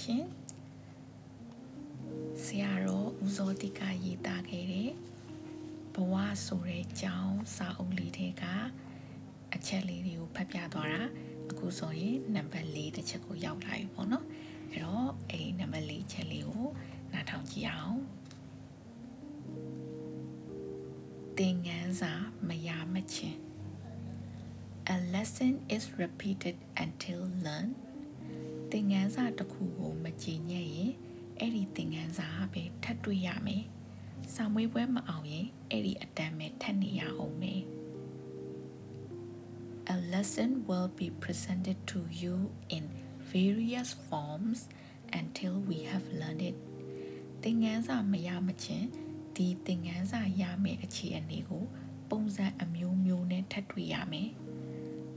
[0.00, 0.24] ရှင်
[2.44, 4.90] ဆရာတော်ဦးစောတိကရေးသားခဲ့တဲ့
[5.94, 6.14] ဘဝ
[6.46, 8.44] ဆိုတဲ့ကြောင်းစာအုပ်လေးတွေက
[9.54, 11.02] အချက်လေးတွေကိုဖတ်ပြသွားတာ
[11.50, 14.24] အခုဆိုရင်နံပါတ်၄တစ်ချက်ကိုရောက်လာပြီပေါ့နော်
[14.70, 16.66] အဲ့တော့အဲ့ဒီနံပါတ်၄ချက်လေးကို
[17.12, 17.98] နားထောင်ကြည့်အောင်
[21.38, 22.12] သင်ငန်းစာ
[22.48, 23.40] မရမချင်း
[24.94, 27.74] A lesson is repeated until learned
[28.72, 30.92] သင်ငန်းစာတစ်ခုကိုမကြည်ညက်ရင်
[31.38, 33.64] အဲ့ဒီသင်ငန်းစာပဲထပ်တွေ့ရမယ်။
[34.34, 37.62] စာမွေးပွဲမအောင်ရင်အဲ့ဒီအတန်းပဲထပ်နေရအောင်မယ်။
[39.94, 42.36] A lesson will be presented to you
[42.76, 42.84] in
[43.32, 44.58] various forms
[45.20, 46.56] until we have learned it.
[47.42, 48.88] သင်ငန်းစာမရမချင်း
[49.36, 51.64] ဒီသင်ငန်းစာရမယ်အခြေအနေကို
[52.10, 54.30] ပုံစံအမျိုးမျိုးနဲ့ထပ်တွေ့ရမယ်။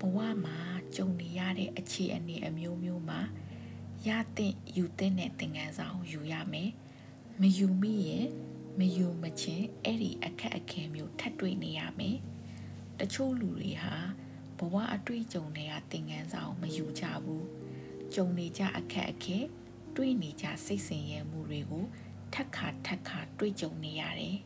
[0.00, 0.58] ဘဝမှာ
[0.96, 3.20] ကြုံနေရတဲ့အခြေအနေအမျိုးမျိုးမှာ
[4.08, 6.70] ရတဲ့ယူတဲ့တဲ့သင်ခန်းစာကိုယူရမယ်
[7.40, 8.26] မယူမိရင်
[8.78, 12.16] မယူမချင်းအဲ့ဒီအခက်အခဲမျိုးထပ်တွေ့နေရမယ်
[12.98, 13.96] တချို့လူတွေဟာ
[14.58, 17.46] ဘဝအတွေ့အကြုံတွေကသင်ခန်းစာကိုမယူကြဘူး
[18.14, 19.38] ကြုံနေကြအခက်အခဲ
[19.96, 21.84] တွေ့နေကြစိတ်ဆင်ရဲမှုတွေကို
[22.34, 24.36] ထက်ခါထက်ခါတွေ့ကြုံနေရတယ်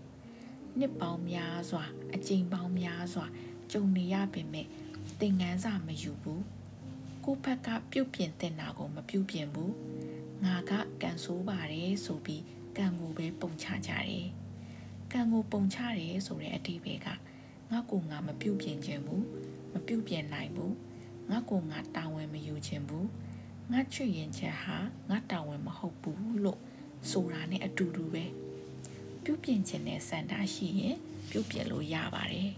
[0.78, 1.84] နှစ်ပေါင်းများစွာ
[2.14, 3.26] အကြိမ်ပေါင်းများစွာ
[3.72, 4.66] ကြုံနေရပေမဲ့
[5.20, 6.42] သင်ငန်းစာမယူဘူး
[7.30, 9.74] ကိုဖက်ကပြုတ်ပြင်တဲ့နာကိုမပြုတ်ပြင်ဘူး
[10.44, 12.42] ငါကကန်ဆိုးပါတယ်ဆိုပြီး
[12.76, 14.26] ကံကိုပဲပုံချကြတယ်
[15.12, 17.08] ကံကိုပုံချတယ်ဆိုတဲ့အတိပဲက
[17.70, 19.24] ငါကိုငါမပြုတ်ပြင်ခြင်းဘူး
[19.72, 20.74] မပြုတ်ပြင်နိုင်ဘူး
[21.30, 23.08] ငါကိုငါတာဝန်မယူခြင်းဘူး
[23.72, 24.76] ငါချွေရင်ချက်ဟာ
[25.10, 26.60] ငါတာဝန်မဟုတ်ဘူးလို့
[27.10, 28.24] ဆိုတာနဲ့အတူတူပဲ
[29.22, 30.96] ပြုတ်ပြင်ခြင်းနဲ့စန္ဒရှိရင်
[31.30, 32.50] ပြုတ်ပြင်လို့ရပါတယ်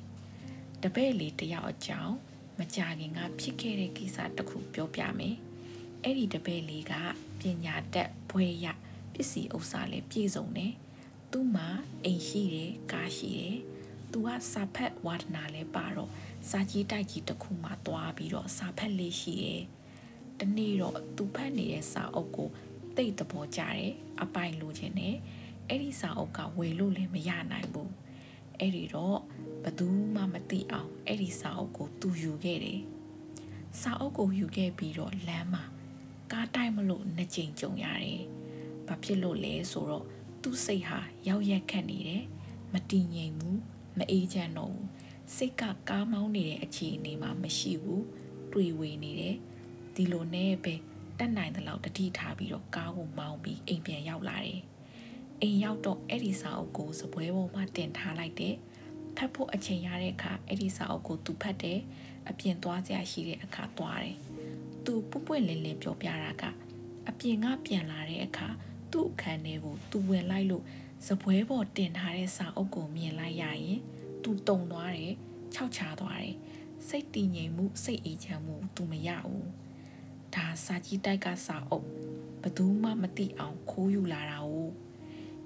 [0.83, 2.17] တပည့်လေးတယောက်အကြောင်း
[2.61, 5.37] မကြခင်ကဖြစ်ခဲ့တဲ့ကိစ္စတစ်ခုပြောပြမယ်။
[6.03, 6.95] အဲ့ဒီတပည့်လေးက
[7.41, 8.67] ပညာတတ်ဘွဲရ
[9.13, 10.73] ပစ္စည်းဥစ္စာလည်းပြည့်စုံတယ်။
[11.31, 11.69] သူ့မှာ
[12.05, 13.57] အိမ်ရှိတယ်၊ကားရှိတယ်။
[14.11, 16.11] သူကစာဖက်ဝါဒနာလည်းပါတော့
[16.51, 19.63] စာကြီးတိုက်ကြီးတစ်ခုမှသွားပြီးတော့စာဖက်လေးရှိတယ်။
[20.39, 22.49] တနေ့တော့သူဖတ်နေတဲ့စာအုပ်ကို
[22.97, 25.17] တိတ်တဘောကြတယ်အပိုင်လိုချင်တယ်။
[25.69, 27.91] အဲ့ဒီစာအုပ်ကဝယ်လို့လည်းမရနိုင်ဘူး။
[28.59, 29.19] အဲ့ဒီတော့
[29.65, 32.81] ဘသူမှမသိအောင်အဲ့ဒီစာအုပ်ကိုသူယူခဲ့တယ်။
[33.81, 35.65] စာအုပ်ကိုယူခဲ့ပြီးတော့လမ်းမှာ
[36.33, 38.21] ကားတိုက်မလို့နှစ်ကြိမ်ကြုံရတယ်။
[38.87, 40.07] ဘာဖြစ်လို့လဲဆိုတော့
[40.43, 42.25] သူ့စိတ်ဟာရောက်ရက်ခတ်နေတယ်။
[42.73, 43.57] မတည်ငြိမ်ဘူး။
[43.99, 44.87] မအေးချမ်းတော့ဘူး။
[45.35, 48.03] စိတ်ကကားမောင်းနေတဲ့အခြေအနေမှာမရှိဘူး။
[48.53, 49.37] တွေဝေနေတယ်။
[49.95, 50.75] ဒီလိုနဲ့ပဲ
[51.19, 54.61] တက်နိုင်တဲ့လောက်တတိထားပြီးတော့ကားကိုမောင်းပြီးအိမ်ပြန်ရောက်လာတယ်။
[55.41, 58.55] အိမ်ရောက်တော့အဲ့ဒီစာအုပ်ကိုစပွဲပေါ်မှာတင်ထားလိုက်တယ်။
[59.17, 61.81] ဖတ်ဖို့အချိန်ရတဲ့အခါအဲ့ဒီစာအုပ်ကိုသူဖတ်တယ်
[62.29, 64.17] အပြင်သွားကြရှိတဲ့အခါသွားတယ်
[64.85, 66.45] သူပွပွင့်လင်းလင်းပြောပြတာက
[67.09, 68.49] အပြင်ကပြန်လာတဲ့အခါ
[68.93, 70.65] သူ့အခန်းထဲကိုသူဝင်လိုက်လို့
[71.07, 73.81] စပွဲပေါ်တင်ထားတဲ့စာအုပ်ကိုမြင်လိုက်ရရင်
[74.23, 75.15] သူတုံသွားတယ်
[75.55, 76.37] ခြောက်ချသွားတယ်
[76.89, 79.49] စိတ်တည်ငြိမ်မှုစိတ်အေးချမ်းမှုသူမရဘူး
[80.35, 81.89] ဒါစာကြီးတိုက်ကစာအုပ်
[82.43, 84.71] ဘသူမှမသိအောင်ခိုးယူလာတာ ਉਹ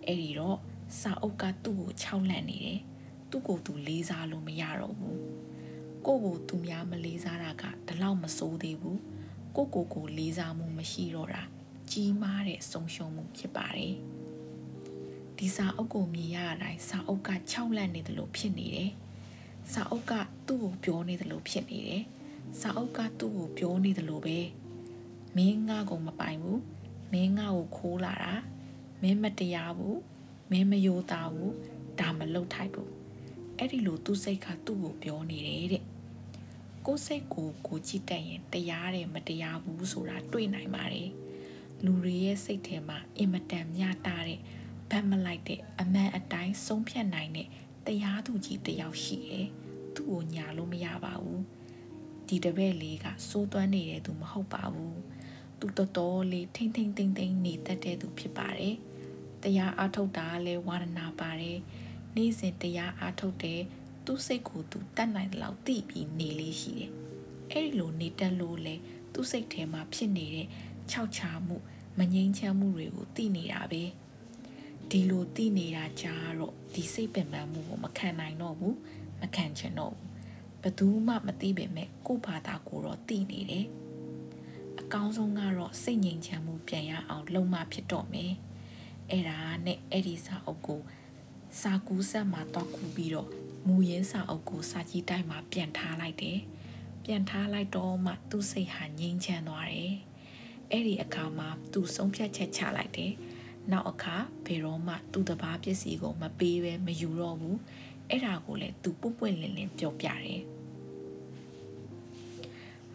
[0.06, 0.58] အဲ့ဒီတော့
[1.00, 2.80] စာအုပ်ကသူ့ကိုခြောက်လန့်နေတယ်
[3.34, 5.20] သူ့ကိုယ်သူလေးစားလို့မရတော့ဘူး
[6.06, 9.00] ကိုကိုသူများမလေးစားတာကဒီလောက်မစိုးသေးဘူး
[9.56, 11.42] ကိုကိုကိုလေးစားမှုမရှိတော့တာ
[11.90, 13.94] ကြီးမားတဲ့ဆုံးရှုံးမှုဖြစ်ပါတယ်
[15.38, 18.90] ဒီစာအုပ်ကိုမြင်ရတိုင်းစာအုပ်က6လက်နေတယ်လို့ဖြစ်နေတယ်
[19.72, 20.12] စာအုပ်က
[20.46, 22.02] သူ့ကိုပြောနေတယ်လို့ဖြစ်နေတယ်
[22.60, 24.38] စာအုပ်ကသူ့ကိုပြောနေတယ်လို့ပဲ
[25.36, 26.60] မင်းငါ့ကိုမပိုင်ဘူး
[27.12, 28.34] မင်းငါ့ကိုခိုးလာတာ
[29.02, 29.98] မင်းမတရားဘူး
[30.50, 31.52] မင်းမယိုသားဘူး
[31.98, 33.03] ဒါမလုပ်ထိုက်ဘူး
[33.58, 35.84] အဲ့ဒီလိုသူ့စိတ်ကသူ့ကိုပြောနေတယ်တဲ့
[36.86, 41.10] ကိုယ်စိတ်ကိုကိုကြည့်တတ်ရင်တရားတယ်မတရားဘူးဆိုတာတွေ့နိုင်ပါတယ်
[41.84, 44.40] လူတွေရဲ့စိတ်ထဲမှာအင်မတန်မြတာတဲ့
[44.90, 47.48] ဗတ်မလိုက်တဲ့အမှန်အတိုင်းဆုံးဖြတ်နိုင်တဲ့
[47.86, 49.46] တရားသူကြီးတယောက်ရှိတယ်
[49.94, 51.42] သူ့ကိုညာလို့မရပါဘူး
[52.28, 54.98] ဒီတပည့်လေးကစိုးသွမ်းနေတဲ့သူမဟုတ်ပါဘူး
[55.60, 58.74] သူတော်တော်လေးထိမ့်ထိမ့်သိမ့်သိမ့်နေတတ်တဲ့သူဖြစ်ပါတယ်
[59.42, 61.58] တရားအထုတ်တာလဲဝါဒနာပါတယ်
[62.16, 63.60] နေ့စဉ်တရားအားထုတ်တယ်
[64.04, 66.90] သူ့စိတ်ကိုသူတတ်နိုင်တဲ့လောက်သိပြီးနေလေးရှိတယ်
[67.50, 68.74] အဲ့ဒီလိုနေတတ်လို့လဲ
[69.12, 70.48] သူ့စိတ်ထဲမှာဖြစ်နေတဲ့
[70.90, 71.56] ခြောက်ချာမှု
[71.98, 73.82] မငြိမ်းချမ်းမှုတွေကိုသိနေတာပဲ
[74.90, 78.76] ဒီလိုသိနေတာကြာတော့ဒီစိတ်ပင်ပန်းမှုကိုမခံနိုင်တော့ဘူး
[79.20, 80.10] မခံချင်တော့ဘူး
[80.62, 83.66] ဘသူမှမသိပေမဲ့ကို့ဘာသာကိုတော့သိနေတယ်
[84.80, 88.32] အကောင်းဆုံးကတော့စိတ်ငြိမ်ချမ်းမှုပြန်ရအောင်လုံမဖြစ်တော့မယ်
[89.10, 90.80] အဲ့ဒါနဲ့အဲ့ဒီစာအုပ်ကို
[91.60, 93.28] စာကူးဆက်မှာတော့ကူပြီးတော့
[93.66, 96.38] မူရင်းစာအုပ်ကိုစာကြီးတိုက်မှာပြန်ထားလိုက်တယ်
[97.04, 99.94] ပြန်ထားလိုက်တော့မှသူ့စိတ်ဟာငြိမ်းချမ်းသွားတယ်
[100.70, 103.12] အဲ့ဒီအခါမှာသူဆုံးဖြတ်ချက်ချလိုက်တယ်
[103.72, 104.16] နောက်အခါ
[104.46, 107.58] ဘယ်တော့မှသူ့တပားပစ္စည်းကိုမပေးပဲမယူတော့ဘူး
[108.08, 110.42] အဲ့ဒါကိုလည်းသူပွန့်ပွန့်လင်းလင်းပြောပြတယ်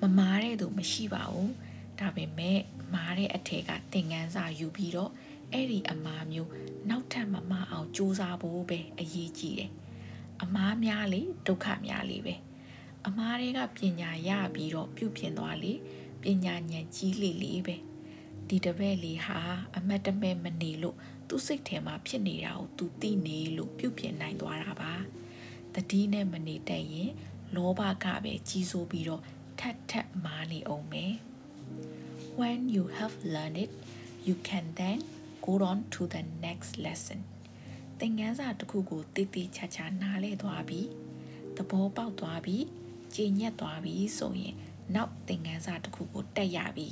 [0.02, 1.52] မမားတဲ့သူမရှိပါဘူး
[2.00, 2.60] ဒါပေမဲ့
[2.94, 5.12] မားတဲ့အထက်ကသင်ငန်းစာယူပြီးတော့
[5.54, 6.50] အဲ့ဒီအမားမျိုး
[6.90, 9.72] နောက်ထပ်မမအောင်စူးစမ်းဖို့ပဲအရေးကြီးတယ်
[10.42, 12.36] အမားများလေဒုက္ခများလေပဲ
[13.08, 15.74] အမားတွေကပညာရပြီးတော့ပြုပြင်သွားလေ
[16.24, 17.76] ပညာဉာဏ်ကြီးလေလေပဲ
[18.48, 19.40] ဒီတပည့်လေးဟာ
[19.76, 20.98] အမတ်တမဲ့မနေလို့
[21.28, 24.94] သူ့စိတ်ထဲမှာဖြစ်နေတာကိုသူသိနေလို့ပြုပြင်နိုင်သွားတာပါ
[25.74, 27.12] တတိနဲ့မနေတတ်ရင်
[27.56, 29.22] လောဘကပဲကြီးစိုးပြီးတော့
[29.60, 31.14] ထက်ထက်မာနေအောင်မယ်
[32.40, 33.72] when you have learned it
[34.28, 35.00] you can then
[35.50, 37.20] go on to the next lesson
[38.00, 40.82] သင်ခန်းစာတစ်ခုကိုတိတိကျကျနားလည်သွားပြီ
[41.56, 42.58] သဘောပေါက်သွားပြီ
[43.16, 44.56] ကြည်ညက်သွားပြီဆိုရင်
[44.96, 46.88] နောက်သင်ခန်းစာတစ်ခုကိုတက်ရပြီ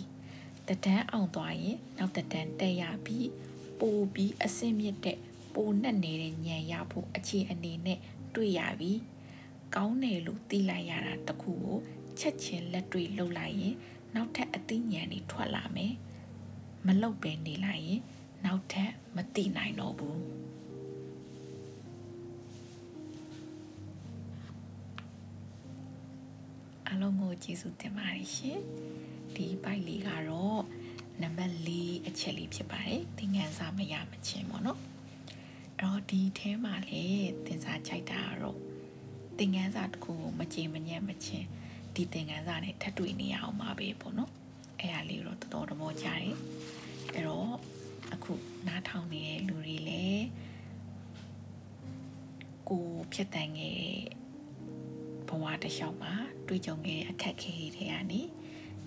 [0.67, 3.19] တဒန်းအောင်သွားရင်နောက်တဒန်းတက်ရပြီ
[3.79, 5.17] ပိုပြီးအစင်မြင့်တဲ့
[5.53, 7.99] ပိုနဲ့နေတဲ့ညံရဖို့အခြေအနေနဲ့
[8.35, 8.91] တွေ့ရပြီ
[9.75, 11.77] ကောင်းတယ်လို့သိလိုက်ရတာတခုကို
[12.19, 13.75] ချက်ချင်းလက်တွေ့လှုပ်လိုက်ရင်
[14.15, 15.93] နောက်ထပ်အသိဉာဏ်တွေထွက်လာမယ်
[16.85, 18.01] မလှုပ်ပဲနေလိုက်ရင်
[18.47, 20.21] နောက်ထပ်မသိနိုင်တော့ဘူး
[26.89, 28.61] အလုံးကိုကျေးဇူးတင်ပါတယ်ရှင်
[29.35, 30.61] ဒီပိုက်လေးကတော့
[31.21, 31.69] နံပါတ်၄
[32.07, 34.79] အချက်လေးဖြစ်ပါတယ်သင်ခန်းစာမရမချင်းပေါ့နော်
[35.77, 37.03] အဲ့တော့ဒီထဲမှာလေ
[37.45, 38.57] သင်စားကြိုက်တာကတော့
[39.37, 41.47] သင်ခန်းစာတစ်ခုကိုမကြည်မညက်မချင်း
[41.95, 44.31] ဒီသင်ခန်းစာနဲ့ထပ်တွေ့နေရအောင်ပါပဲပေါ့နော်
[44.79, 46.35] အဲ့ဒါလေးတော့တော်တော်သဘောကျတယ်
[47.13, 47.76] အဲ့တော့
[48.13, 48.33] အခု
[48.67, 50.25] နားထောင်နေတဲ့လူတွေလည်း
[52.69, 53.99] ကိုဖြတ်တန်းခဲ့တဲ့
[55.27, 56.13] ဘဝတစ်လျှောက်မှာ
[56.47, 58.21] တွေ့ကြုံခဲ့တဲ့အခက်အခဲတွေကနေ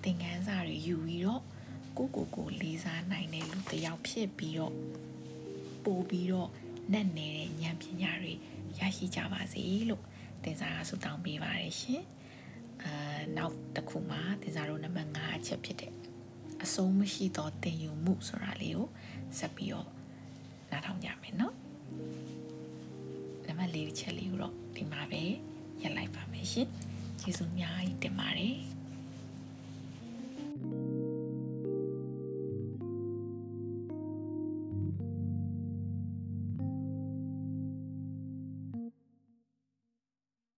[0.03, 1.43] သင်ခန်းစာတွေယူပြီးတော့
[1.97, 4.75] ကိုကိုကိုလေးစားနိုင်တဲ့လူတစ်ယောက်ဖြစ်ပြီးတော့
[5.85, 6.51] ပို့ပြီးတော့
[6.93, 8.33] နတ်နေတဲ့ဉာဏ်ပညာတွေ
[8.79, 10.03] ရရှိကြပါစေလို့
[10.43, 12.05] သင်စားဆုတောင်းပေးပါတယ်ရှင်
[12.83, 15.93] အာနောက်တစ်ခုမှာသင်စားတို့နံပါတ်5အချက်ဖြစ်တဲ့
[16.63, 18.89] အဆုံးမရှိသောတင်ယူမှုဆိုတာလေးကို
[19.39, 19.89] ဆက်ပြီးတော့
[20.71, 21.55] နားထောင်ကြမယ်နော်
[23.47, 25.23] နံပါတ်၄ချက်လေးကိုတော့ဒီမှာပဲ
[25.83, 26.69] ရက်လိုက်ပါမယ်ရှင်
[27.21, 28.57] ကျေးဇူးအများကြီးတင်ပါတယ်